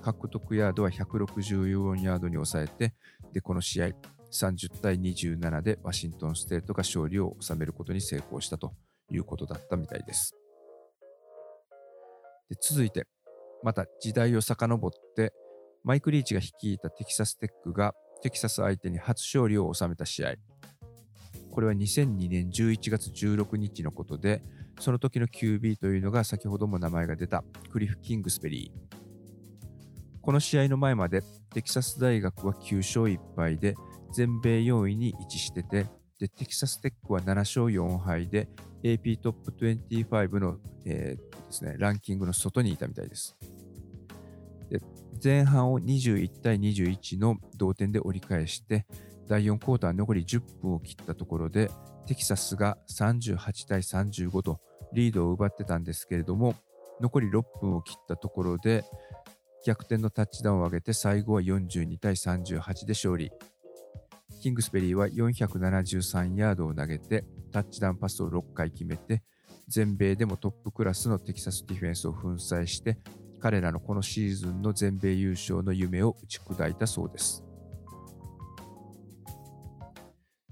[0.00, 2.94] 獲得ヤードは164ヤードに抑えて、
[3.32, 3.86] で、この試合、
[4.32, 8.72] 30対27でワシントンステートが勝利を収めることに成功したと
[9.10, 10.36] いうことだったみたいです。
[12.48, 13.06] で続いて、
[13.62, 15.32] また時代を遡って、
[15.84, 20.34] マイク・リーチが率いたテキサステックがテキサス相手に初勝利を収めた試合。
[21.50, 24.42] これは2002年11月16日のことで、
[24.78, 28.99] その時の QB というのが先ほども名前が出たクリフ・キングスベリー。
[30.22, 33.74] この試合の前までテキサス大学は9勝1敗で
[34.12, 35.86] 全米4位に位置してて、
[36.18, 38.48] でテキサステックは7勝4敗で
[38.82, 43.36] AP トップ25の、えーですね、ランキングの外にいたみたいです。
[44.70, 44.80] で
[45.22, 48.86] 前半を21対21の同点で折り返して、
[49.28, 51.70] 第4クォーター残り10分を切ったところで、
[52.06, 54.60] テキサスが38対35と
[54.92, 56.54] リードを奪ってたんですけれども、
[57.00, 58.84] 残り6分を切ったところで、
[59.64, 63.30] 逆転のタッチダウンを上げて、最後は42対38で勝利。
[64.40, 69.22] キングスベリーは473ヤードを投げて、タッチダウンパスを6回決めて、
[69.68, 72.98] 全米でもトップクラスのテキサスディフェンスを粉砕して、
[73.38, 77.44] 彼らのこのシーズンの全米優勝の夢を打ち砕いたそうです。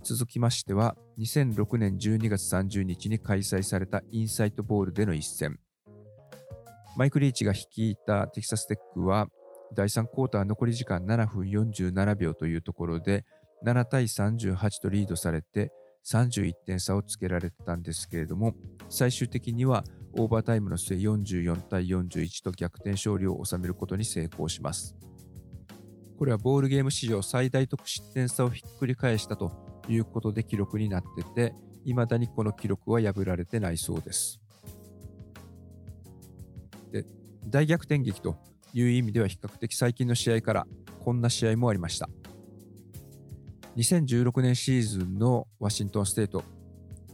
[0.03, 5.59] 続きましては、2006年12月30日に開催されたインサイトボールでの一戦。
[6.98, 9.28] マイク・リーチが率いたテキサステックは、
[9.72, 13.24] 第3クォーター残り時間7分47秒というところで、
[13.64, 15.70] 7対38とリードされて
[16.04, 18.54] 31点差をつけられたんですけれども
[18.88, 19.84] 最終的には
[20.16, 24.96] オーバータイムの末44対41と逆転勝利を収めることに成功します。
[26.18, 29.52] これはボールゲーム史上最大得失点差をひっくり返したと
[29.88, 34.40] いうことで記録になってて未だにこの記録は破られてないそうです。
[37.46, 38.37] 大逆転劇と
[38.72, 40.66] いう意味では比較的最近の試合から
[41.05, 42.09] こんな試合もありました
[43.79, 46.42] 2016年シーズンのワシントンステート、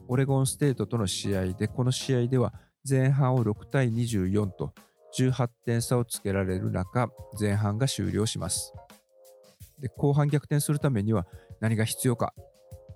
[0.09, 2.55] オレゴンステートとの試合で、この試合では
[2.89, 4.73] 前半を6対24と
[5.19, 8.73] 18点差をつけられる中、前半が終了します。
[9.79, 11.27] で後半逆転するためには
[11.61, 12.33] 何が必要か、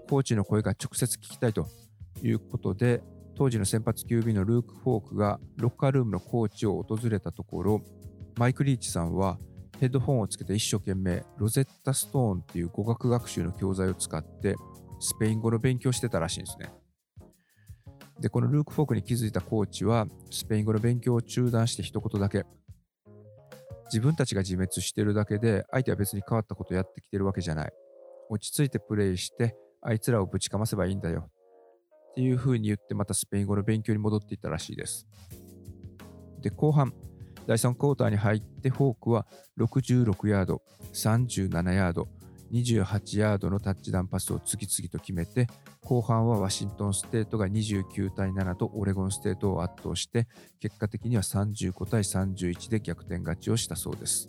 [0.08, 1.68] コーチの声が直接聞きたいと
[2.22, 3.02] いうことで、
[3.38, 7.82] 当時の先発 QB のルーク・フォークがロッカールームのコーチを訪れたところ、
[8.36, 9.38] マイク・リーチさんは
[9.78, 14.56] ヘッドホンをつけて一生懸命ロゼッタストーンっていう語学学習の教材を使って
[14.98, 16.72] スペイン語の勉強してたらしいんですね。
[18.18, 22.44] で、このルーク・フォークに気づいたコーチはスペイン語の勉強を中断して一言だけ
[23.84, 27.72] 自分たちが自滅してるだけで相手は別に変わったことやってきてるわけじゃない。
[28.30, 31.30] 落ち着いてプレイしてあいつらをぶちかませばいいんだよ。
[32.18, 35.06] っていう風に言ってまたスペイン語の勉強に戻っていったらしいです。
[36.40, 36.92] で、後半、
[37.46, 39.24] 第3クォーターに入ってフォークは
[39.56, 42.08] 66ヤード、37ヤード、
[42.50, 45.46] 28ヤードのタッチダウンパスを次々と決めて、
[45.84, 50.26] 後半はワシントンステートが29対7とオレゴンステートを圧倒して、
[50.58, 54.28] 結果的には35対31で逆転勝ちをしたそうです。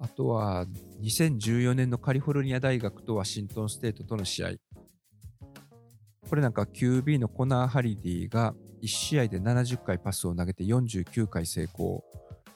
[0.00, 0.66] あとは
[1.00, 4.63] 2014年のカリフォルニア大学とワシントンステートとの試合。
[6.28, 12.04] これなんか QB のコナー・ハリディが1試合で70回パスを投げて49回成功。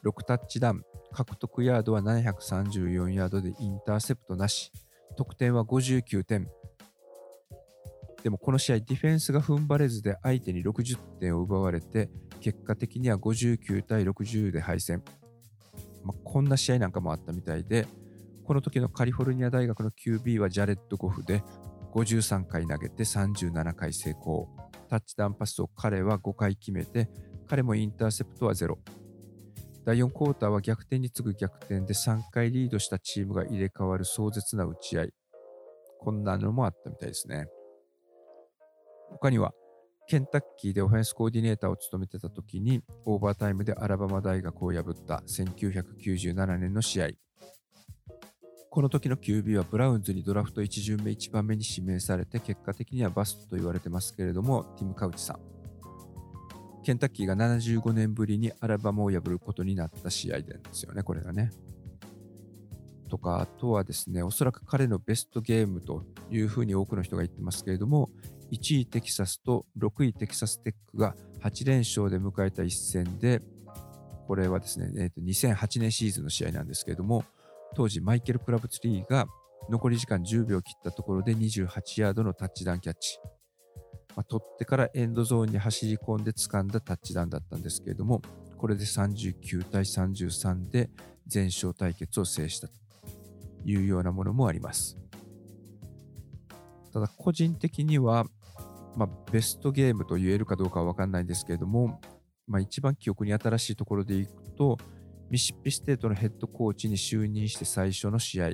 [0.04, 0.82] 6タッチダウン。
[1.12, 4.72] 獲得ヤードは734ヤードでインターセプトなし。
[5.16, 6.48] 得点は59点。
[8.22, 15.02] でもこの試合、ディフェンスが踏ん張れずで相手に60点を奪われて、結果的には59対60で敗戦。
[16.04, 17.86] まあ、こんな試合なんかもあったみたいで、
[18.44, 21.42] この時のカリフォルニア大学の QB はジャレット・ゴフで
[21.94, 24.48] 53回投げて37回成功。
[24.88, 27.08] タッチダウンパスを彼は5回決めて、
[27.46, 28.76] 彼もインターセプトは0。
[29.84, 35.14] 第4クォーターは逆転に次ぐ逆転で3回リードしたチームが入れ替わる壮絶な打ち合い。
[36.00, 37.46] こんなのもあったみたいですね。
[39.10, 39.52] 他には、
[40.06, 47.08] ケンタッキーでオフェンスコーディネーターを務めてた時に、オーバータイムでアラバマ大学を破った1997年の試合。
[48.78, 55.40] この時の QB はブラウンズにドラフト1巡目1番目に指名されて結果的にはバストと言われてますけれどもティム・カウチさん。
[56.84, 61.50] ケンタッキーが75年ぶりにアラバマを破ることになった試合ですよねこれがね。
[63.08, 68.10] とかあとはですねおそらく彼のベストゲームというふうに多くの人が言ってますけれども
[68.52, 73.42] 1位テキサスと6位テキサステックが8連勝で迎えた一戦で
[74.28, 77.24] これはですね、えー、と2008年シーズンの試合なんですけれども
[77.74, 79.26] 当時マイケル・クラブツリーが
[79.68, 83.18] 残り時間10秒切ったところで28ヤードのタッチダウンキャッチ。
[84.16, 88.20] まあ、取ってからエンドゾーンに走り込んで掴んだタッチダウンだったんですけれども、
[88.56, 90.90] これで39対33で
[91.26, 92.74] 全勝対決を制したと
[93.64, 94.98] いうようなものもあります。
[96.92, 98.24] ただ個人的には、
[98.96, 102.00] まあ、ベストゲームと言えるかどうかは分かんないんですけれども、
[102.48, 104.78] まあ、一番記憶に新しいところでいくと、
[105.30, 108.50] ミシシッピステートのヘッドコーチに就任して最初の試合。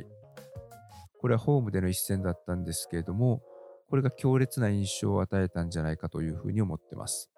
[1.21, 3.43] これはホームでの一戦だったんですけれども、
[3.89, 7.31] これが強烈な印象を与えたんじゃないかというふうに思ってます。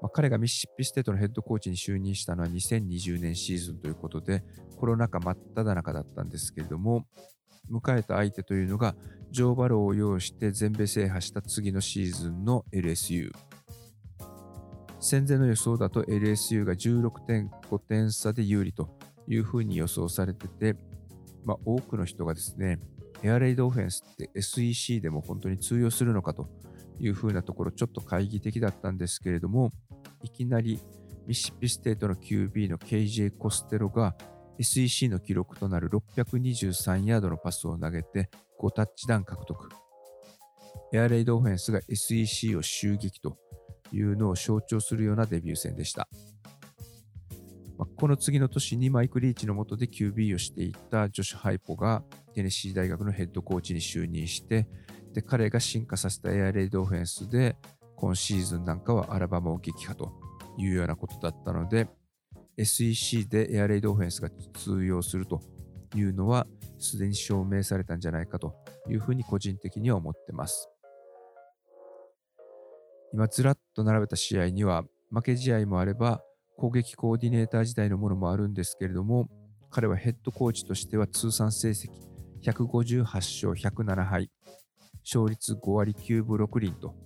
[0.00, 4.44] まあ、彼がミシシッピステートのヘッドコーチに就任したのは2020年シーズンということで、
[4.76, 7.06] コロナ禍真っ只中だったんですけれども、
[7.70, 8.94] 迎えた相手というのが、
[9.30, 13.32] ジョー・バローを擁して全米制覇した次のシーズンの LSU。
[15.04, 18.88] 戦前の予想だと LSU が16.5点差で有利と
[19.28, 20.76] いうふうに予想されてて、
[21.44, 22.80] まあ、多くの人がですね、
[23.22, 26.48] エアレイドオフェンスって SEC でも本当に通用するのかと
[26.98, 29.72] いうふうなところ、ちょっと懐疑的だったんですけれども、
[30.22, 30.80] いきなり
[31.26, 34.16] ミシシッピステートの QB の KJ コステロが
[34.58, 39.68] SEC の記録となる623ヤードのパスを投げて5タッチダウン獲得。
[40.94, 43.36] エアレイドオフェンスが SEC を襲撃と
[43.94, 46.08] いうのを象徴するようなデビュー戦でした。
[47.78, 52.02] ま、この次の年にマイク・リーチの下で QB をしていたジョシュ・ハイポが
[52.34, 54.66] テネシー大学のヘッドコーチに就任して、
[55.12, 57.56] で彼が進化させたエアレイドオフェンスで
[57.96, 60.12] 今シーズンなんかはアラバマを撃破と
[60.58, 61.88] いうようなことだったので、
[62.56, 65.40] SEC でエアレイドオフェンスが通用すると
[65.96, 66.46] いうのは
[66.78, 68.54] すでに証明されたんじゃないかと
[68.88, 70.68] いうふうに個人的には思ってます。
[73.14, 76.20] 今ずらっと並べた試合には負け試合もあれば
[76.56, 79.28] 攻撃コーディネーター時代のものもあるんですけれども
[79.70, 81.90] 彼はヘッドコーチとしては通算成績
[82.42, 84.30] 158勝107敗
[85.04, 86.96] 勝率5割9分6厘と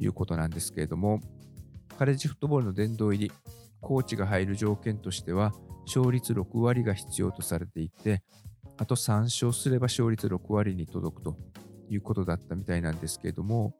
[0.00, 1.20] いうことなんですけれども
[1.96, 3.32] カレッジフットボールの殿堂入り
[3.80, 5.52] コーチが入る条件としては
[5.86, 8.24] 勝率6割が必要とされていて
[8.78, 11.36] あと3勝すれば勝率6割に届くと
[11.88, 13.76] いうことだったみたいなんですけれども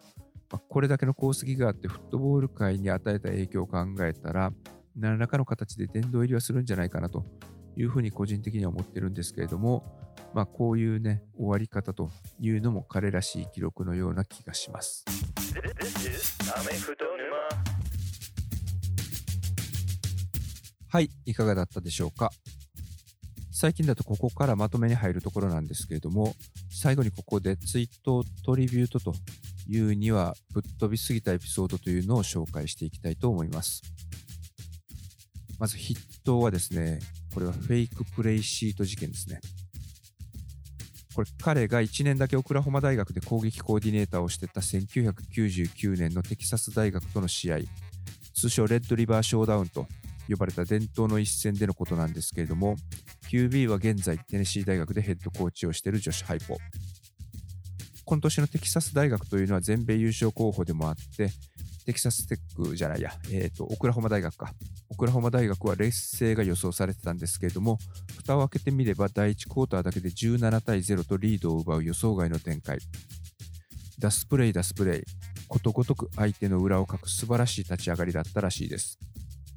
[0.59, 4.53] これだけの功績があってフットボール界に与えた影響を考えたら
[4.97, 7.25] 何らかの形で殿堂入りはするんじゃないかなと
[7.77, 9.85] いうふうに個人的には思ってるんですけれども、
[10.35, 15.05] まあ、こういうね終わり方というのも彼らしい記録のような気がします。
[20.89, 22.31] はい、いかがだったでしょうか。
[23.51, 26.35] 最近だとここからまとめに入るところなんですけれども、
[26.71, 29.15] 最後にここでツイートトリビュートと
[29.69, 33.83] いうにはぶっ飛びすぎたエピソードというのを紹介していきたいと思います。
[35.59, 35.95] まず筆
[36.25, 36.99] 頭はですね、
[37.33, 39.41] これはフェイクプレイシート事件ですね。
[41.15, 47.59] これ彼が1年だけオクラホマ大学で攻撃コーディネーターをしてた1999年のテキサス大学との試合、
[48.35, 49.87] 通称レッドリバーショーダウンと
[50.29, 52.77] 呼ばれた伝統の一戦でのことなんですけれども、
[53.31, 56.57] QB は現在テネシー大学でヘッドコーチをしているジョシュ・ハイポ。
[58.05, 61.31] 今年のテキサス大学というのは全米優勝候補でもあって、
[61.85, 64.53] テキサステックじゃないや、えっ、ー、と、オクラホマ大学か。
[64.89, 67.79] オクラホマ大学は劣勢が予想されてたんですけれども、
[68.17, 72.79] 蓋を開けてみれば第1クォーターだけで17対0とリードを奪う予想外の展開。
[73.99, 75.03] ダスプレイ、ダスプレイ。
[75.49, 78.99] ことごとく相手の裏をかく素晴らしい立ち上がりだったらしいです。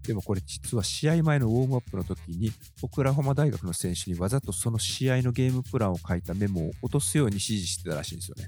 [0.08, 8.48] でもこれ実は試合前のウォームアップの時に、オクラホマ大学の選手にわざとその試合のゲームプランを書いたメモを落とすように指示してたらしいんですよね。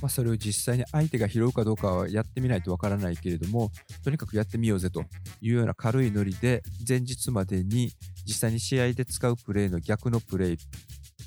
[0.00, 3.70] まあ、それを実際に相手が拾うかどうかはやってみないとわからないけれども、
[4.02, 5.04] とにかくやってみようぜと
[5.40, 7.92] いうような軽いノリで、前日までに
[8.26, 10.58] 実際に試合で使うプレーの逆のプレー、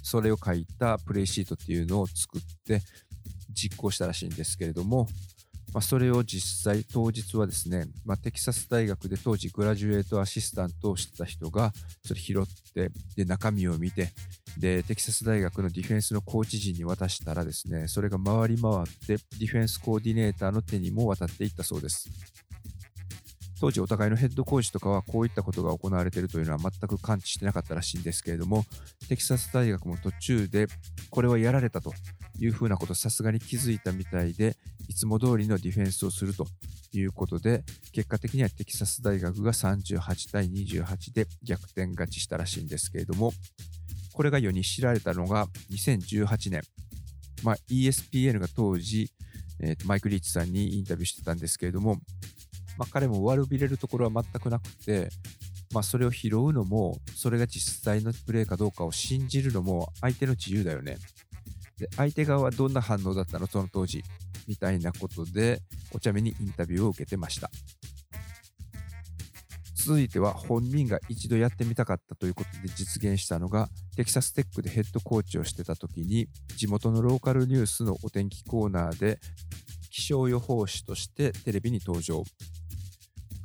[0.03, 2.81] それを書いたプレイシートっていうのを作って
[3.53, 5.07] 実行したらしいんですけれども、
[5.75, 11.73] まあ、それを実際当日はですね、まあ、テキサス大学で当時グラジュエートアシスタントをしてた人が
[12.05, 14.07] それ拾ってで中身を見て
[14.57, 22.09] でテキサス大学のディフェンスのコーチ陣に渡したらですねそれが回り回ってディフェンスコーディネーターの手にも渡っていったそうです。
[23.59, 28.65] 当時お互いのヘッドコーチとかはこういったことが行われているというのは全く感知してなかったらしいんですけれども
[29.07, 30.67] テキサス大学も途中で
[31.09, 31.93] これはやられたと
[32.39, 36.47] いうふうなことさすがに気づいたみたいでいつも通りのディフェンスをすると
[36.93, 43.31] いうことで、結果的にはテキサス大学が38対28で逆転勝ちしたらしいんですけれども、
[44.13, 46.61] これが世に知られたのが2018年、
[47.43, 49.11] まあ、ESPN が当時、
[49.59, 51.97] えー、マイク・リーチさんにインタビューしてたんですけれども、
[52.77, 55.09] まあ、彼も悪びれるところは全くなくて、
[55.73, 60.97] まあ、それを拾うのも、それが実際のプレーかどうかを信じるのも相手の自由だよね。
[61.77, 63.47] で相手側はどんな反応だったの？
[63.47, 64.03] その当時。
[64.47, 65.61] みたいなことで、
[65.91, 67.49] お茶目にインタビューを受けてました。
[69.73, 79.19] 続いては本人が一度やってみたかったということで実現したのがテキサステックでヘッドコーチをしてた時に地元のローカルニュースのお天気コーナーで
[79.91, 82.23] 気象予報士としてテレビに登場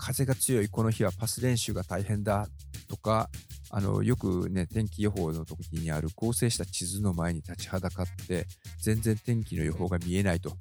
[0.01, 2.49] 風が強いこの日はパス練習が大変だ
[2.89, 3.29] とか
[3.71, 8.47] あのよくね天気予報の時にある合成した地図の前に立ちはだかって
[8.83, 10.57] 全然天気の予報が見えないと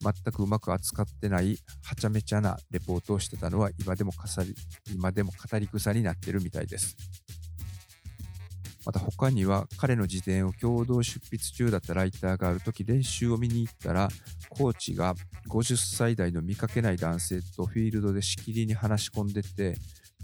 [0.00, 4.54] 全くうまく扱ってないはちゃめちゃなレポートをしてたのは今でもかさり
[4.94, 6.96] 今でも語り草になってるみたいです。
[8.86, 14.08] また他には彼の自伝を共同出筆中だったライターがある時練習を見に行ったら
[14.56, 15.14] コーチが
[15.48, 19.74] 50歳代の見かけない男性とフィールドでしきりに話し込んでて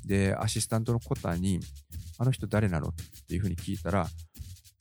[0.05, 1.61] でアシスタントのコタに
[2.19, 2.89] あの人誰なの？
[2.89, 2.93] っ
[3.29, 4.07] ていうふうに聞いたら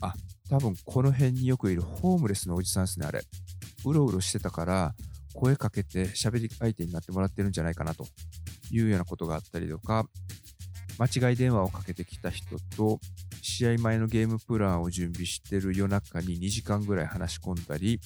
[0.02, 0.14] あ
[0.50, 3.22] 多分この辺によくいるホームレスのおじさんですねあれ
[3.86, 4.94] うろうろしてたから
[5.34, 8.06] 声かけて喋り相手になってもらってるんじゃないかなと
[8.72, 10.06] いうようなことがあったりとか
[11.00, 13.00] 間違い電話をかけてきた人と
[13.42, 18.00] 試合前のゲームプランを準備してる夜中に2時間ぐらい話し込んだり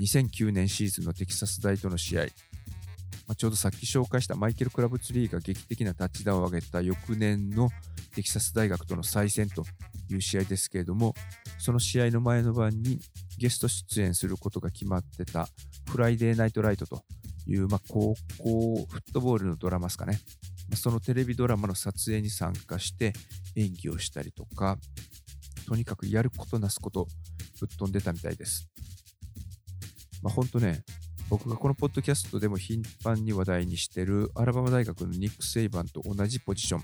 [0.00, 2.28] 2009年シーズンのテキサス大との試合、ま
[3.32, 7.68] あ、ちょうどさっき紹介したマイケル・クラブツリーが劇的なタッチダウンを上げた翌年の
[8.14, 9.64] テキサス大学との再戦と
[10.10, 11.14] いう試合ですけれども
[11.58, 12.98] その試合の前の晩に
[13.38, 15.48] ゲスト出演することが決まってた
[15.90, 17.02] Friday Night Light と
[17.46, 20.20] いう、まあ、高校フットボールのドラマですかね。
[20.68, 23.12] ま、そのテレビドラマの撮影に参加して
[23.56, 24.78] 演技をしたりとか、
[25.66, 27.08] とにかくやることなすこと
[27.60, 28.68] ぶっ飛んでたみたいです。
[30.22, 30.82] まあ、ほんとね、
[31.28, 36.82] 僕がこのポッドキャストでも頻繁に話題にしてるアラバマ大学のニック・セイバンと同じポジション、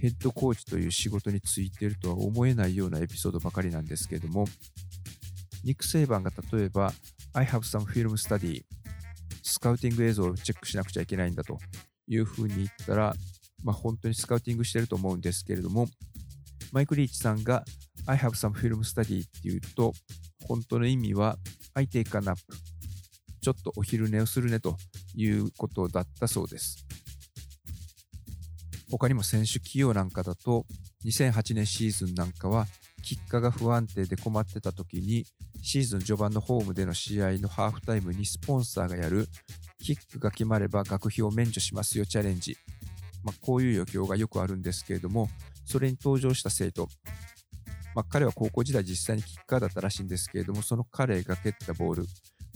[0.00, 4.46] ヘッドコーチという仕事についているとは思えないようなエピソードばかりなんですけれども、
[5.64, 6.92] ニック・セイバンが例えば
[7.34, 8.62] I have some film study
[9.42, 11.58] スカウティング映像をチェックしなくちゃいけないんだと
[12.08, 13.14] いうふうに言ったら、
[13.64, 15.88] まあ、本当にスカウティングしてると思うんですけれども、
[16.72, 17.64] マイク・リーチさんが
[18.06, 19.92] I have some film study っていうと、
[20.46, 21.38] 本当の意味は
[21.74, 22.36] I take a nap
[23.42, 24.76] ちょっとお昼寝をするねと
[25.16, 26.86] いうことだったそうです。
[28.88, 30.64] 他にも選手起用なんかだと、
[31.04, 32.66] 2008年シーズンなんかは、
[33.02, 35.24] キッカが不安定で困ってた時に、
[35.62, 39.28] シーズン序盤のホームでの試合のハーフタイムにスポンサーがやる
[39.78, 42.56] キックが決まれば学費を免除しますよチャレンジ。
[43.24, 45.28] まあ、こういう余興がよくあるんですけれども、
[45.64, 46.88] それに登場した生徒、
[47.94, 52.06] まあ、彼は高校時代実際にキッカーだったらしいんですけれども、その彼が蹴ったボール、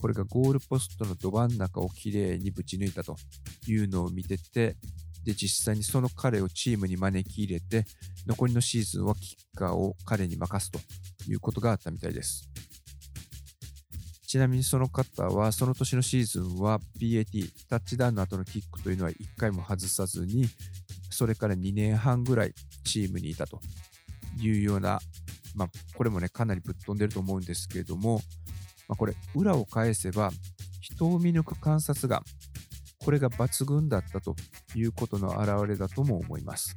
[0.00, 3.16] これがゴールポストのど真ん中をきれいにぶち抜いたと
[3.66, 4.76] いうのを見てて、
[5.24, 7.84] で、実際にその彼をチームに招き入れて、
[8.26, 10.78] 残りのシーズンはキッカーを彼に任すと
[11.28, 12.48] いうことがあったみたいです。
[14.26, 20.46] ちなみにその方は、その年のシーズンは PAT、タッチダウンの後のキックというのは1回も外さずに、
[21.10, 22.52] それから2年半ぐらい
[22.84, 23.60] チームにいたと
[24.40, 25.00] いうような、
[25.54, 28.20] まあ、これもね、かなりぶっ飛んでると思うんですけれども、
[28.88, 30.30] まあ、これ、裏を返せば、
[30.80, 32.22] 人を見抜く観察眼、
[32.98, 34.36] これが抜群だったと
[34.74, 36.76] いうことの表れだとも思います。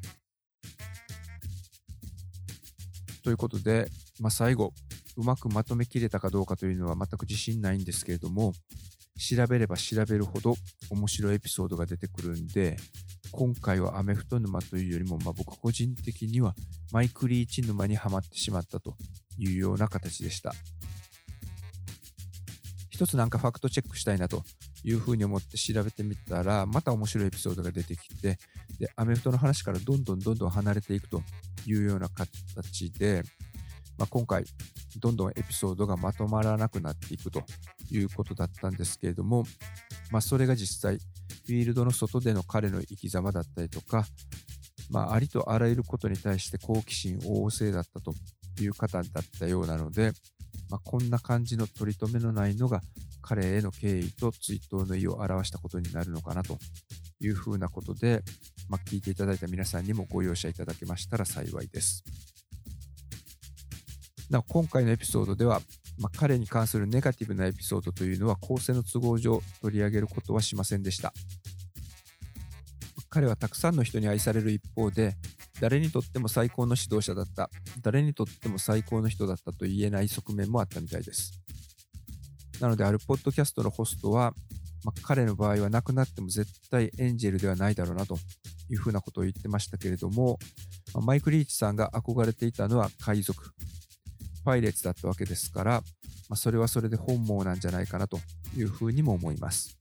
[3.24, 3.90] ということで、
[4.20, 4.74] まあ、最後、
[5.18, 8.54] うまくまとめきれたかどうかというのは全く自信ないんですけれども、
[9.20, 10.56] 調べれば調べるほど
[10.90, 12.78] 面白いエピソードが出てくるんで、
[13.32, 16.56] 今回はアメフト沼というよりも、まあ、僕個人的には
[16.92, 18.96] マイクリーチ沼にはまってしまったと
[19.38, 20.54] いうような形でした。
[22.90, 24.44] 一つなんかファクトチェックしたいなと
[24.84, 28.38] いうふうに思って調べてみたら、また面白いエピソードが出てきて、
[28.78, 31.24] で、アメフトの話からどんどんどんどん離れていくと
[31.66, 33.24] いうような形で、
[34.00, 34.46] まあ、今回、
[34.98, 37.44] どんどんエピソードがまとまらなくなっていくと
[37.92, 39.44] いうことだったんですけれども、
[40.10, 44.06] まあ、それが実際、フィールドの外での彼の生き様だったりとか、
[44.90, 48.14] まあ、ありとあらゆることに対して好奇心旺盛だったと
[48.62, 50.14] いう方だったようなので、
[50.70, 52.82] まあ、こんな感じの取り留めのないのが
[53.22, 56.58] 彼への敬意と追悼の意を表したことになるのかなと
[57.20, 58.24] いうふうなことで、
[58.70, 62.04] まあ、聞いていただいた皆さんにもご容赦いただけましたら幸いです。
[64.30, 65.60] なお今回のエピソードでは、
[65.98, 71.14] まあ、彼に関するネガティブなエピソードというのは構成の都合上取り上げることはしませんでした。
[73.10, 75.16] 彼はたくさんの人に愛される一方で、
[75.60, 77.50] 誰にとっても最高の指導者だった、
[77.82, 81.32] 誰にとっても最高の人だったと言えない側面もあったみたいです。
[82.60, 84.36] なので、あるポッドキャストのホストは、
[84.84, 88.18] まあ、彼の場合は亡くなっても絶対エンジェルではないだろうなと
[88.70, 90.38] いうふうなことを言ってましたけれども、
[90.94, 93.44] ま、マイク・リーチさんが憧れていたのは海賊、
[94.50, 95.72] パイレーツだったわけですから、
[96.28, 98.18] まあ、それはそれで本望なんじゃないかなと
[98.58, 99.78] いうふうにも思います。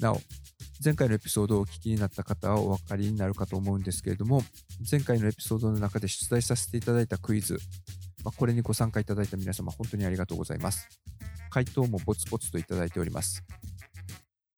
[0.00, 0.20] なお、
[0.84, 4.42] 前回のエピソードをお聞きになった方はお分かりになるかと思うんですけれども、
[4.90, 7.60] 前回のエピソードの中で出題させていただいたクイズ、
[8.24, 10.88] まあ、これにご参加いただいた皆様、本当にありがとうございます。
[11.48, 13.44] 回答もボツボツといただいております。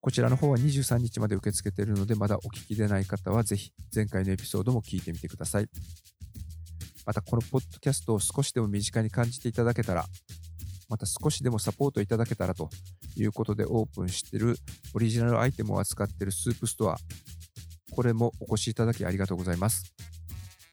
[0.00, 5.68] こちらの方は23日まで受け付けているので、まだお聞きでない方はぜひ前回のエピソードも聞いてみてください。
[7.06, 10.06] またこのポッドキャストを少しでも身近に感じていただけたら、
[10.88, 12.68] また少しでもサポートいただけたらと
[13.16, 14.56] いうことでオープンしている
[14.94, 16.96] オリジナルアイテムを扱っているスープストア、
[17.90, 19.94] これもお越しいただきありがとうございます。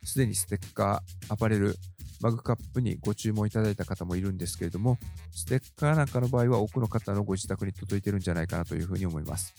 [0.04, 1.76] すでにステッカー、アパレル、
[2.22, 4.98] マグカップにご注文いただいた方もいるんですけれども、
[5.32, 9.54] ステッカーなんかの場合は多くの方のご自宅に届いてるんじゃないかなというふうに思います。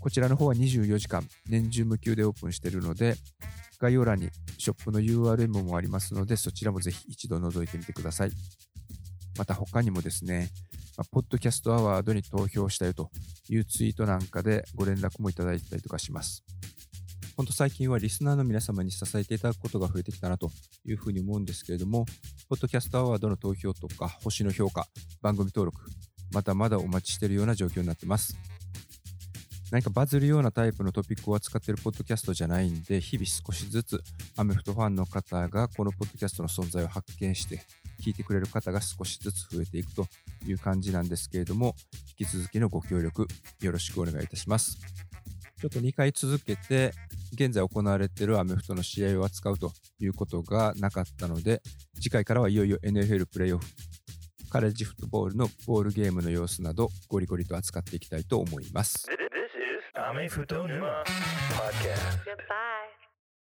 [0.00, 3.16] こちらの方は24時間、年中無休でオープンしているので、
[3.80, 4.28] 概要欄に
[4.58, 8.30] ショップの URL もありますので、そちらもぜひ一度覗いてみてください。
[9.38, 10.50] また他にもですね、
[10.98, 13.10] まポッドキャストアワードに投票したよと
[13.48, 16.44] いうツイートなんかでご連絡もいただいたりとかします。
[17.36, 20.50] 本当最近はリスナーの皆様に支えていただくことが増えてきたなと
[20.84, 22.04] いうふうに思うんですけれども、
[22.50, 24.88] ポッドキャストアワードの投票とか、星の評価、
[25.22, 25.80] 番組登録、
[26.34, 28.36] まだまだお待ちしているような状況になっています。
[29.70, 34.02] 何かバズるようなタイプのトピックを扱っているポッドキャストじゃないんで、日々少しずつ
[34.36, 37.62] アメフトファンの方がこのポッドキャストの存在を発見して、
[38.02, 40.06] 聞いてくれる方が少しずつ増えていくと
[40.44, 41.76] いう感じなんですけれども、
[42.18, 43.28] 引き続きのご協力
[43.60, 44.78] よろしくお願いいたします。
[45.60, 46.92] ちょっと2回続けて
[47.34, 51.62] 現在行われているアメフトの試合を扱うということがなかったので、
[51.94, 53.66] 次回からはいよいよ NFL プレイオフ、
[54.48, 59.06] カレッジフットボールのボールゲームの様子などゴリゴリと扱っていきたいと思います。
[59.92, 61.02] This is アメフト沼
[61.52, 62.24] Podcast.
[62.24, 62.99] Goodbye.